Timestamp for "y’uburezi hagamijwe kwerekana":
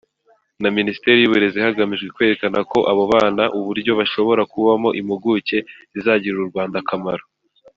1.19-2.59